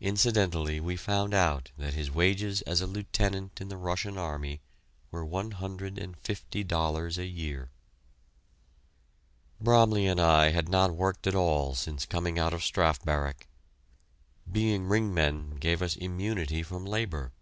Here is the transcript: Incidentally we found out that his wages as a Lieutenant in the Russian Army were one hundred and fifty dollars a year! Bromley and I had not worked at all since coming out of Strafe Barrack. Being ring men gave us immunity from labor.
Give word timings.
Incidentally 0.00 0.80
we 0.80 0.96
found 0.96 1.34
out 1.34 1.72
that 1.76 1.92
his 1.92 2.10
wages 2.10 2.62
as 2.62 2.80
a 2.80 2.86
Lieutenant 2.86 3.60
in 3.60 3.68
the 3.68 3.76
Russian 3.76 4.16
Army 4.16 4.62
were 5.10 5.26
one 5.26 5.50
hundred 5.50 5.98
and 5.98 6.16
fifty 6.16 6.64
dollars 6.64 7.18
a 7.18 7.26
year! 7.26 7.70
Bromley 9.60 10.06
and 10.06 10.22
I 10.22 10.52
had 10.52 10.70
not 10.70 10.92
worked 10.96 11.26
at 11.26 11.34
all 11.34 11.74
since 11.74 12.06
coming 12.06 12.38
out 12.38 12.54
of 12.54 12.64
Strafe 12.64 13.02
Barrack. 13.04 13.46
Being 14.50 14.86
ring 14.86 15.12
men 15.12 15.56
gave 15.56 15.82
us 15.82 15.96
immunity 15.96 16.62
from 16.62 16.86
labor. 16.86 17.34